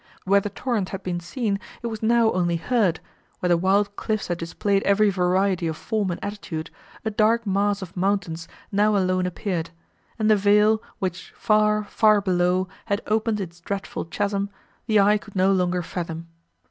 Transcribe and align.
Where 0.25 0.39
the 0.41 0.49
torrent 0.49 0.89
had 0.89 1.03
been 1.03 1.19
seen, 1.19 1.59
it 1.83 1.85
was 1.85 2.01
now 2.01 2.31
only 2.31 2.55
heard; 2.55 2.99
where 3.39 3.49
the 3.49 3.55
wild 3.55 3.95
cliffs 3.95 4.29
had 4.29 4.39
displayed 4.39 4.81
every 4.81 5.11
variety 5.11 5.67
of 5.67 5.77
form 5.77 6.09
and 6.09 6.25
attitude, 6.25 6.71
a 7.05 7.11
dark 7.11 7.45
mass 7.45 7.83
of 7.83 7.95
mountains 7.95 8.47
now 8.71 8.97
alone 8.97 9.27
appeared; 9.27 9.69
and 10.17 10.27
the 10.27 10.35
vale, 10.35 10.81
which 10.97 11.31
far, 11.37 11.83
far 11.83 12.19
below 12.19 12.67
had 12.85 13.01
opened 13.05 13.39
its 13.39 13.59
dreadful 13.61 14.03
chasm, 14.05 14.49
the 14.87 14.99
eye 14.99 15.19
could 15.19 15.35
no 15.35 15.51
longer 15.51 15.83
fathom. 15.83 16.27